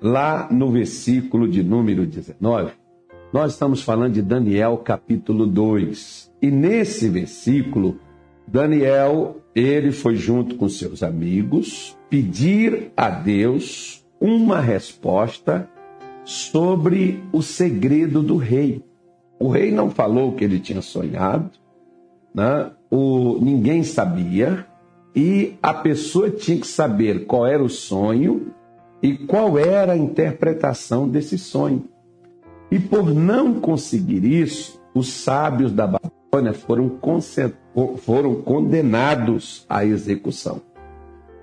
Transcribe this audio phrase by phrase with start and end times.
[0.00, 2.72] lá no versículo de número 19,
[3.32, 6.32] nós estamos falando de Daniel capítulo 2.
[6.42, 7.98] E nesse versículo,
[8.46, 15.68] Daniel, ele foi junto com seus amigos pedir a Deus uma resposta
[16.24, 18.84] sobre o segredo do rei.
[19.38, 21.50] O rei não falou o que ele tinha sonhado,
[22.34, 22.70] né?
[22.90, 24.66] o, ninguém sabia,
[25.14, 28.52] e a pessoa tinha que saber qual era o sonho
[29.02, 31.84] e qual era a interpretação desse sonho.
[32.70, 36.98] E por não conseguir isso, os sábios da Babilônia foram,
[37.98, 40.60] foram condenados à execução.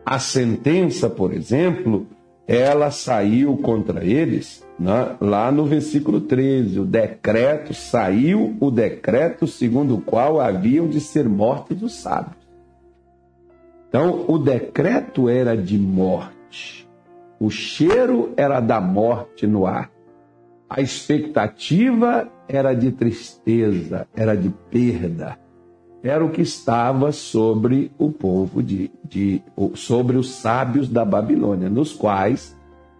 [0.05, 2.07] A sentença, por exemplo,
[2.47, 6.79] ela saiu contra eles né, lá no versículo 13.
[6.79, 12.47] O decreto saiu, o decreto segundo o qual haviam de ser mortos os sábios.
[13.89, 16.86] Então, o decreto era de morte.
[17.39, 19.91] O cheiro era da morte no ar.
[20.69, 25.37] A expectativa era de tristeza, era de perda.
[26.03, 29.41] Era o que estava sobre o povo de, de
[29.75, 32.55] sobre os sábios da Babilônia, nos quais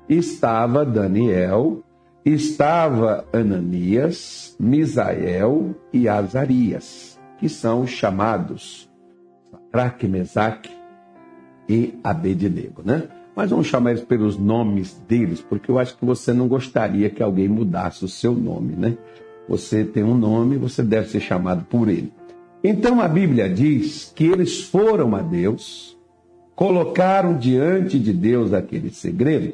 [0.09, 1.84] estava Daniel,
[2.25, 8.90] estava Ananias, Misael e Azarias, que são chamados
[9.52, 10.72] Sadraque, Mesaque
[11.69, 13.08] e Abednego, né?
[13.38, 17.22] Mas vamos chamar eles pelos nomes deles, porque eu acho que você não gostaria que
[17.22, 18.98] alguém mudasse o seu nome, né?
[19.48, 22.12] Você tem um nome, você deve ser chamado por ele.
[22.64, 25.96] Então a Bíblia diz que eles foram a Deus,
[26.56, 29.54] colocaram diante de Deus aquele segredo,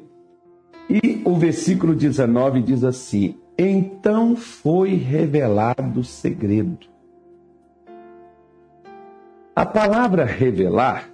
[0.90, 6.88] e o versículo 19 diz assim: Então foi revelado o segredo.
[9.54, 11.10] A palavra revelar,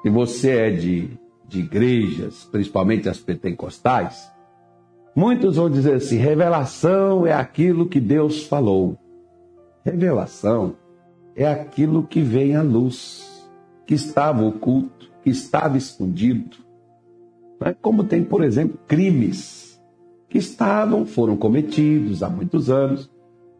[0.00, 1.19] se você é de
[1.50, 4.30] de igrejas, principalmente as pentecostais,
[5.14, 8.96] muitos vão dizer assim: revelação é aquilo que Deus falou.
[9.84, 10.76] Revelação
[11.34, 13.48] é aquilo que vem à luz,
[13.84, 16.56] que estava oculto, que estava escondido.
[17.62, 17.74] É?
[17.74, 19.82] Como tem, por exemplo, crimes
[20.28, 23.10] que estavam, foram cometidos há muitos anos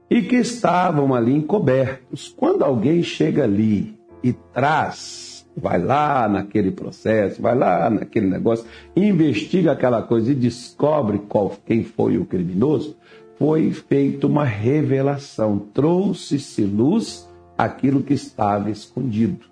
[0.08, 2.32] e que estavam ali encobertos.
[2.36, 5.29] Quando alguém chega ali e traz
[5.60, 8.66] vai lá naquele processo, vai lá naquele negócio,
[8.96, 12.96] investiga aquela coisa e descobre qual, quem foi o criminoso,
[13.38, 19.50] foi feita uma revelação, trouxe-se luz aquilo que estava escondido.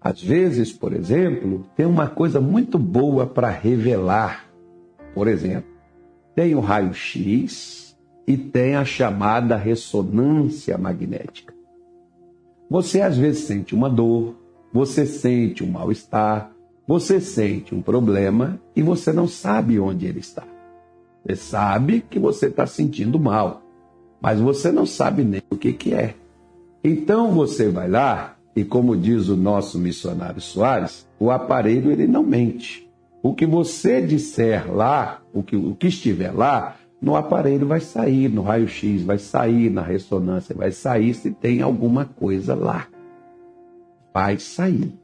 [0.00, 4.44] Às vezes, por exemplo, tem uma coisa muito boa para revelar.
[5.14, 5.70] Por exemplo,
[6.34, 7.96] tem o raio-x
[8.26, 11.54] e tem a chamada ressonância magnética.
[12.68, 14.34] Você às vezes sente uma dor,
[14.74, 16.50] você sente um mal-estar,
[16.84, 20.42] você sente um problema e você não sabe onde ele está.
[21.24, 23.62] Você sabe que você está sentindo mal,
[24.20, 26.16] mas você não sabe nem o que, que é.
[26.82, 32.24] Então você vai lá e, como diz o nosso missionário Soares, o aparelho ele não
[32.24, 32.90] mente.
[33.22, 38.28] O que você disser lá, o que, o que estiver lá, no aparelho vai sair,
[38.28, 42.88] no raio-x vai sair, na ressonância vai sair se tem alguma coisa lá
[44.14, 44.94] vai sair.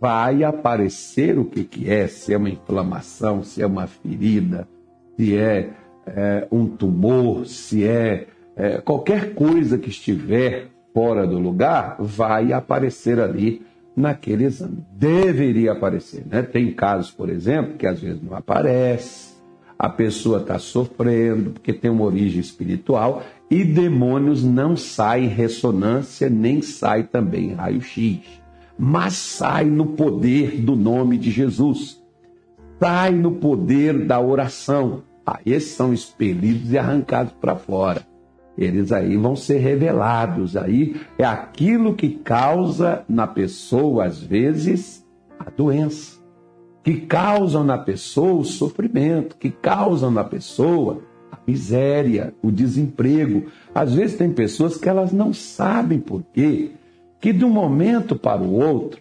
[0.00, 4.66] Vai aparecer o que, que é, se é uma inflamação, se é uma ferida,
[5.16, 5.70] se é,
[6.06, 13.20] é um tumor, se é, é qualquer coisa que estiver fora do lugar, vai aparecer
[13.20, 14.84] ali naquele exame.
[14.92, 16.24] Deveria aparecer.
[16.26, 16.42] Né?
[16.42, 19.36] Tem casos, por exemplo, que às vezes não aparece,
[19.78, 26.60] a pessoa está sofrendo, porque tem uma origem espiritual, e demônios não saem ressonância, nem
[26.62, 28.20] sai também raio-x,
[28.78, 32.02] mas sai no poder do nome de Jesus,
[32.80, 35.02] sai no poder da oração.
[35.24, 38.02] Ah, esses são expelidos e arrancados para fora.
[38.56, 40.56] Eles aí vão ser revelados.
[40.56, 45.04] Aí é aquilo que causa na pessoa, às vezes,
[45.38, 46.18] a doença,
[46.82, 51.02] que causam na pessoa o sofrimento, que causam na pessoa
[51.46, 53.46] miséria, o desemprego.
[53.74, 56.72] Às vezes tem pessoas que elas não sabem por quê,
[57.20, 59.00] que de um momento para o outro,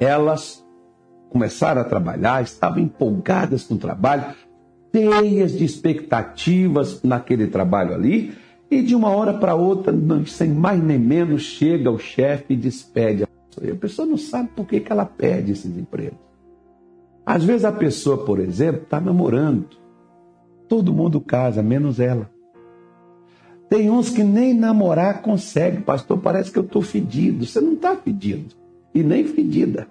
[0.00, 0.64] elas
[1.30, 4.34] começaram a trabalhar, estavam empolgadas com o trabalho,
[4.94, 8.32] cheias de expectativas naquele trabalho ali,
[8.70, 9.94] e de uma hora para outra,
[10.26, 13.66] sem mais nem menos, chega o chefe e despede a pessoa.
[13.66, 16.18] E a pessoa não sabe por que, que ela perde esses empregos.
[17.24, 19.68] Às vezes a pessoa, por exemplo, está namorando,
[20.68, 22.30] Todo mundo casa, menos ela.
[23.68, 26.18] Tem uns que nem namorar consegue, pastor.
[26.18, 27.44] Parece que eu estou fedido.
[27.44, 28.54] Você não está fedido.
[28.94, 29.86] E nem fedida.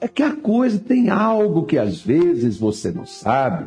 [0.00, 3.66] É que a coisa tem algo que às vezes você não sabe.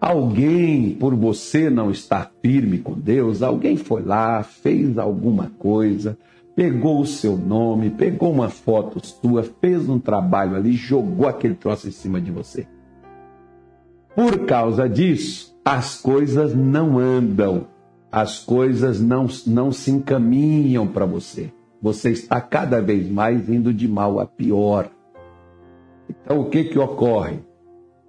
[0.00, 6.18] Alguém, por você não estar firme com Deus, alguém foi lá, fez alguma coisa,
[6.54, 11.88] pegou o seu nome, pegou uma foto sua, fez um trabalho ali, jogou aquele troço
[11.88, 12.66] em cima de você.
[14.14, 17.66] Por causa disso, as coisas não andam,
[18.12, 21.52] as coisas não, não se encaminham para você.
[21.82, 24.88] Você está cada vez mais indo de mal a pior.
[26.08, 27.40] Então, o que que ocorre?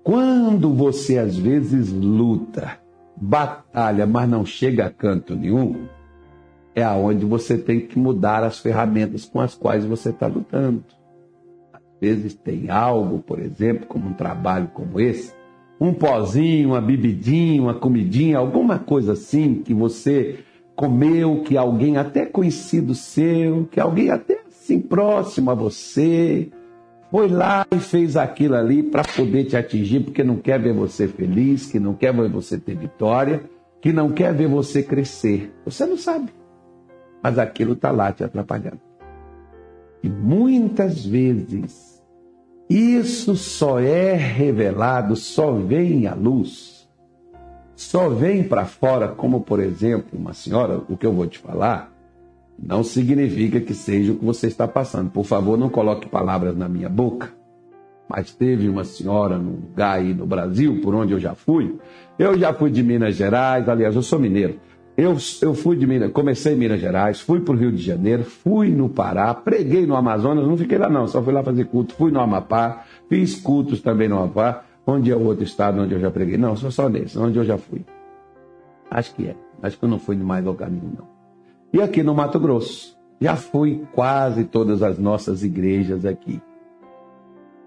[0.03, 2.77] Quando você às vezes luta,
[3.15, 5.87] batalha, mas não chega a canto nenhum,
[6.75, 10.83] é aonde você tem que mudar as ferramentas com as quais você está lutando.
[11.73, 15.33] Às vezes tem algo, por exemplo, como um trabalho como esse,
[15.79, 20.39] um pozinho, uma bebidinha, uma comidinha, alguma coisa assim que você
[20.75, 26.49] comeu, que alguém até conhecido seu, que alguém até assim próximo a você,
[27.11, 31.07] foi lá e fez aquilo ali para poder te atingir, porque não quer ver você
[31.07, 33.43] feliz, que não quer ver você ter vitória,
[33.79, 35.53] que não quer ver você crescer.
[35.63, 36.29] Você não sabe,
[37.23, 38.81] mas aquilo está lá te atrapalhando.
[40.03, 41.94] E muitas vezes
[42.69, 46.87] isso só é revelado, só vem à luz,
[47.75, 51.95] só vem para fora, como por exemplo, uma senhora, o que eu vou te falar,
[52.57, 55.11] não significa que seja o que você está passando.
[55.11, 57.33] Por favor, não coloque palavras na minha boca.
[58.07, 61.75] Mas teve uma senhora num lugar aí no Brasil, por onde eu já fui.
[62.17, 64.59] Eu já fui de Minas Gerais, aliás, eu sou mineiro.
[64.97, 68.23] Eu, eu fui de Minas, comecei em Minas Gerais, fui para o Rio de Janeiro,
[68.23, 71.93] fui no Pará, preguei no Amazonas, não fiquei lá não, só fui lá fazer culto,
[71.95, 75.99] fui no Amapá, fiz cultos também no Amapá, onde é o outro estado onde eu
[75.99, 76.37] já preguei.
[76.37, 77.85] Não, sou só nesse, onde eu já fui.
[78.89, 79.35] Acho que é.
[79.61, 81.07] Acho que eu não fui de mais lugar nenhum, não.
[81.73, 82.95] E aqui no Mato Grosso.
[83.19, 86.41] Já fui quase todas as nossas igrejas aqui.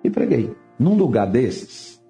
[0.04, 0.54] E preguei.
[0.78, 2.00] Num lugar desses,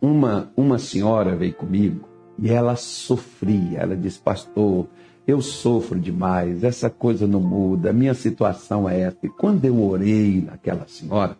[0.00, 3.80] uma, uma senhora veio comigo e ela sofria.
[3.80, 4.86] Ela disse, pastor,
[5.26, 9.18] eu sofro demais, essa coisa não muda, minha situação é essa.
[9.22, 11.36] E quando eu orei naquela senhora,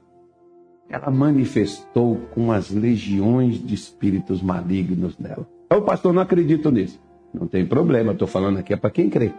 [0.89, 5.47] ela manifestou com as legiões de espíritos malignos nela.
[5.71, 7.01] O pastor não acredito nisso.
[7.33, 9.33] Não tem problema, estou falando aqui é para quem crê.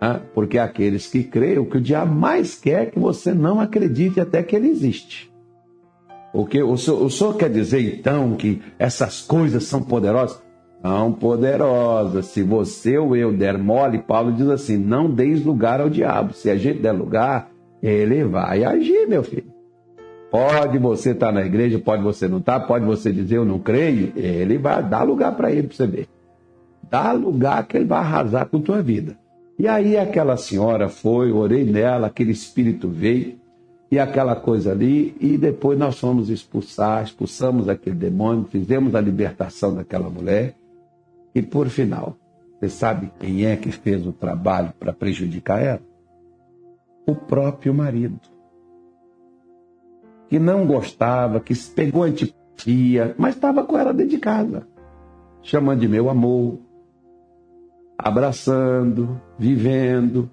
[0.00, 0.20] Né?
[0.34, 4.20] Porque aqueles que creem, o que o diabo mais quer é que você não acredite
[4.20, 5.32] até que ele existe.
[6.32, 10.42] Porque o senhor, o senhor quer dizer então que essas coisas são poderosas?
[10.86, 12.26] São poderosas.
[12.26, 16.32] Se você ou eu der mole, Paulo diz assim: não deis lugar ao diabo.
[16.32, 17.50] Se a gente der lugar,
[17.82, 19.52] ele vai agir, meu filho.
[20.30, 23.44] Pode você estar tá na igreja, pode você não estar, tá, pode você dizer eu
[23.44, 26.08] não creio, ele vai dar lugar para ele para você ver.
[26.88, 29.16] Dá lugar que ele vai arrasar com tua vida.
[29.58, 33.34] E aí aquela senhora foi, orei nela, aquele espírito veio,
[33.90, 39.74] e aquela coisa ali, e depois nós fomos expulsar, expulsamos aquele demônio, fizemos a libertação
[39.74, 40.54] daquela mulher,
[41.36, 42.16] e por final,
[42.58, 45.82] você sabe quem é que fez o trabalho para prejudicar ela?
[47.06, 48.18] O próprio marido.
[50.30, 54.66] Que não gostava, que pegou antipatia, mas estava com ela dentro de casa,
[55.42, 56.58] chamando de meu amor,
[57.98, 60.30] abraçando, vivendo.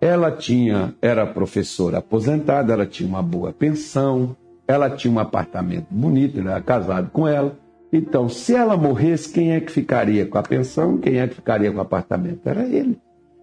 [0.00, 4.34] Ela tinha, era professora aposentada, ela tinha uma boa pensão,
[4.66, 7.60] ela tinha um apartamento bonito, ele era casado com ela.
[7.92, 10.96] Então, se ela morresse, quem é que ficaria com a pensão?
[10.96, 12.40] Quem é que ficaria com o apartamento?
[12.46, 12.98] Era ele.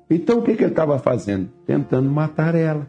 [0.09, 1.49] Então, o que, que ele estava fazendo?
[1.67, 2.87] Tentando matar ela.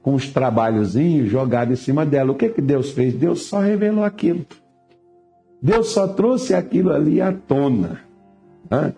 [0.00, 2.32] Com os trabalhozinhos jogados em cima dela.
[2.32, 3.12] O que, que Deus fez?
[3.14, 4.46] Deus só revelou aquilo.
[5.60, 8.00] Deus só trouxe aquilo ali à tona.
[8.70, 8.94] Né?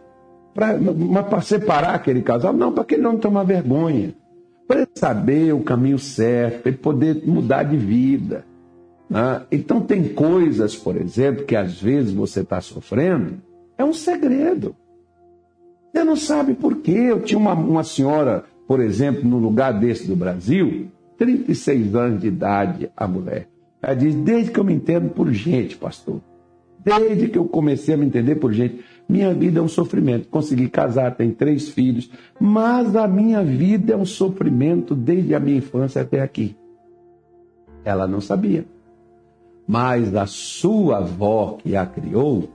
[0.52, 4.14] para separar aquele casal, não, para que ele não tomar vergonha,
[4.66, 8.44] para ele saber o caminho certo, para ele poder mudar de vida.
[9.10, 9.42] Né?
[9.50, 13.42] Então, tem coisas, por exemplo, que às vezes você está sofrendo,
[13.76, 14.76] é um segredo.
[15.92, 16.92] Você não sabe por quê.
[16.92, 20.86] Eu tinha uma, uma senhora, por exemplo, no lugar desse do Brasil,
[21.18, 23.48] 36 anos de idade, a mulher.
[23.82, 26.20] Ela diz: Desde que eu me entendo por gente, pastor,
[26.84, 30.28] desde que eu comecei a me entender por gente, minha vida é um sofrimento.
[30.28, 35.58] Consegui casar, tenho três filhos, mas a minha vida é um sofrimento desde a minha
[35.58, 36.56] infância até aqui.
[37.84, 38.64] Ela não sabia.
[39.70, 42.48] Mas a sua avó que a criou,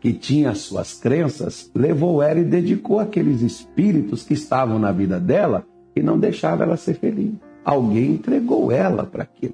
[0.00, 5.66] que tinha suas crenças, levou ela e dedicou aqueles espíritos que estavam na vida dela
[5.94, 7.34] e não deixava ela ser feliz.
[7.62, 9.52] Alguém entregou ela para aquilo.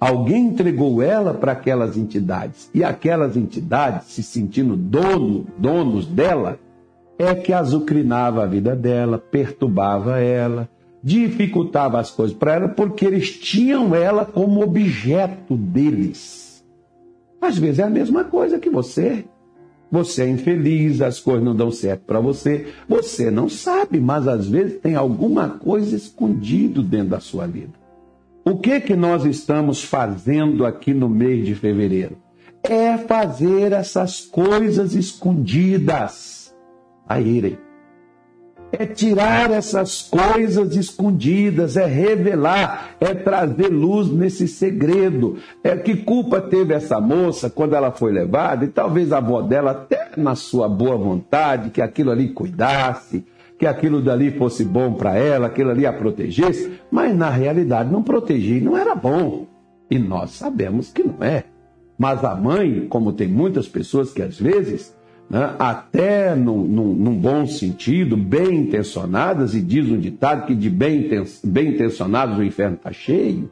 [0.00, 2.70] Alguém entregou ela para aquelas entidades.
[2.72, 6.58] E aquelas entidades, se sentindo dono, donos dela,
[7.18, 10.70] é que azucrinava a vida dela, perturbava ela,
[11.02, 16.64] dificultava as coisas para ela porque eles tinham ela como objeto deles.
[17.40, 19.24] Às vezes é a mesma coisa que você.
[19.90, 22.66] Você é infeliz, as coisas não dão certo para você.
[22.88, 27.72] Você não sabe, mas às vezes tem alguma coisa escondido dentro da sua vida.
[28.44, 32.16] O que que nós estamos fazendo aqui no mês de fevereiro?
[32.62, 36.54] É fazer essas coisas escondidas.
[37.08, 37.58] A irem
[38.72, 45.38] é tirar essas coisas escondidas, é revelar, é trazer luz nesse segredo.
[45.62, 49.72] É que culpa teve essa moça quando ela foi levada, e talvez a avó dela,
[49.72, 53.24] até na sua boa vontade, que aquilo ali cuidasse,
[53.58, 58.02] que aquilo dali fosse bom para ela, aquilo ali a protegesse, mas na realidade não
[58.02, 59.46] protegia, não era bom.
[59.90, 61.44] E nós sabemos que não é.
[61.98, 64.96] Mas a mãe, como tem muitas pessoas que às vezes
[65.30, 70.68] né, até num, num, num, bom sentido, bem intencionadas, e diz um ditado que de
[70.68, 71.08] bem,
[71.44, 73.48] bem intencionados o inferno está cheio.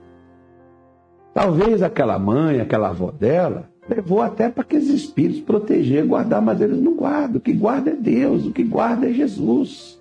[1.33, 6.81] Talvez aquela mãe, aquela avó dela, levou até para aqueles espíritos proteger, guardar, mas eles
[6.81, 7.37] não guardam.
[7.37, 9.97] O que guarda é Deus, o que guarda é Jesus.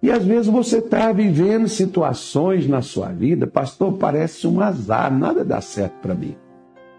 [0.00, 5.44] E às vezes você está vivendo situações na sua vida, pastor, parece um azar, nada
[5.44, 6.36] dá certo para mim.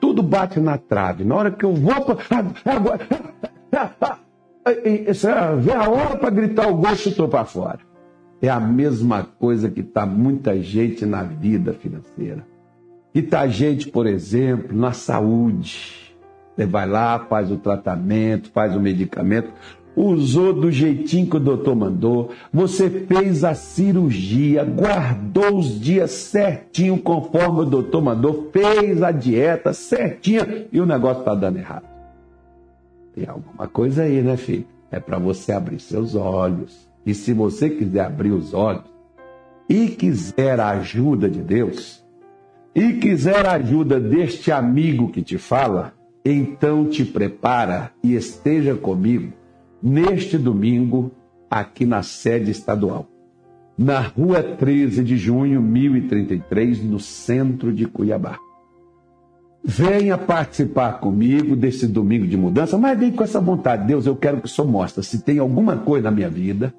[0.02, 1.24] Tudo bate na trave.
[1.24, 1.94] Na hora que eu vou.
[2.66, 3.08] Agora,
[5.62, 7.80] Vê a hora para gritar o gol chutou para fora.
[8.42, 12.46] É a mesma coisa que está muita gente na vida financeira.
[13.14, 16.16] E está gente, por exemplo, na saúde.
[16.56, 19.52] Você vai lá, faz o tratamento, faz o medicamento,
[19.96, 26.98] usou do jeitinho que o doutor mandou, você fez a cirurgia, guardou os dias certinho
[26.98, 31.89] conforme o doutor mandou, fez a dieta certinha e o negócio está dando errado.
[33.20, 34.66] Tem alguma coisa aí, né, filho?
[34.90, 36.90] É para você abrir seus olhos.
[37.06, 38.86] E se você quiser abrir os olhos
[39.68, 42.02] e quiser a ajuda de Deus,
[42.74, 49.34] e quiser a ajuda deste amigo que te fala, então te prepara e esteja comigo
[49.84, 51.12] neste domingo
[51.52, 53.06] aqui na sede estadual,
[53.78, 58.40] na rua 13 de junho, 1033, no centro de Cuiabá.
[59.64, 63.86] Venha participar comigo desse domingo de mudança, mas vem com essa vontade.
[63.86, 66.74] Deus, eu quero que o Senhor mostre se tem alguma coisa na minha vida,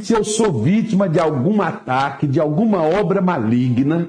[0.00, 4.08] se eu sou vítima de algum ataque, de alguma obra maligna,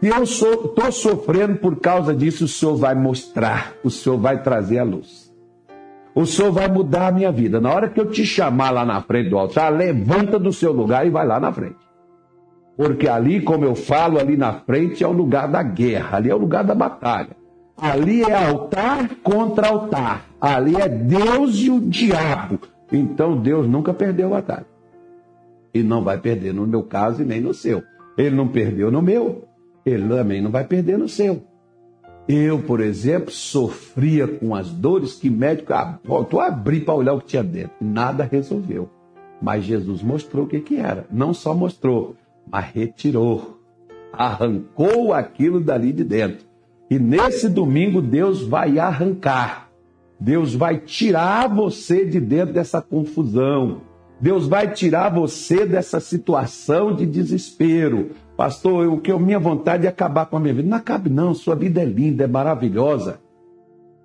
[0.00, 0.08] se
[0.44, 4.84] eu estou sofrendo por causa disso, o Senhor vai mostrar, o Senhor vai trazer a
[4.84, 5.30] luz.
[6.14, 7.60] O Senhor vai mudar a minha vida.
[7.60, 11.06] Na hora que eu te chamar lá na frente do altar, levanta do seu lugar
[11.06, 11.76] e vai lá na frente.
[12.76, 16.34] Porque ali, como eu falo, ali na frente é o lugar da guerra, ali é
[16.34, 17.36] o lugar da batalha.
[17.76, 20.26] Ali é altar contra altar.
[20.40, 22.58] Ali é Deus e o diabo.
[22.90, 24.66] Então Deus nunca perdeu a batalha.
[25.74, 27.82] E não vai perder no meu caso e nem no seu.
[28.16, 29.44] Ele não perdeu no meu,
[29.84, 31.42] ele também não vai perder no seu.
[32.28, 37.14] Eu, por exemplo, sofria com as dores que médico ah, voltou a abrir para olhar
[37.14, 37.72] o que tinha dentro.
[37.80, 38.88] Nada resolveu.
[39.40, 41.04] Mas Jesus mostrou o que, que era.
[41.10, 42.14] Não só mostrou,
[42.50, 43.60] mas retirou,
[44.12, 46.46] arrancou aquilo dali de dentro.
[46.90, 49.70] E nesse domingo Deus vai arrancar,
[50.20, 53.80] Deus vai tirar você de dentro dessa confusão,
[54.20, 58.10] Deus vai tirar você dessa situação de desespero.
[58.36, 60.68] Pastor, o que a minha vontade é acabar com a minha vida.
[60.68, 61.34] Não acabe, não.
[61.34, 63.18] Sua vida é linda, é maravilhosa.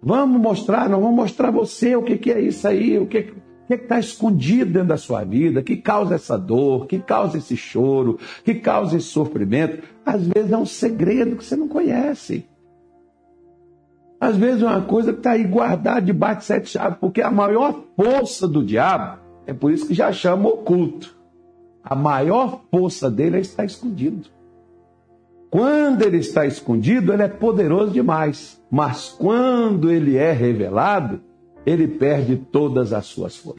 [0.02, 3.32] Vamos mostrar, não vamos mostrar você o que, que é isso aí, o que,
[3.76, 8.18] que está escondido dentro da sua vida, que causa essa dor, que causa esse choro,
[8.44, 9.84] que causa esse sofrimento.
[10.06, 12.46] Às vezes é um segredo que você não conhece.
[14.20, 17.30] Às vezes é uma coisa que está aí guardada debaixo de sete chaves, porque a
[17.30, 21.16] maior força do diabo é por isso que já chama oculto.
[21.84, 24.28] A maior força dele é estar escondido.
[25.50, 28.62] Quando ele está escondido, ele é poderoso demais.
[28.70, 31.22] Mas quando ele é revelado,
[31.66, 33.56] ele perde todas as suas forças.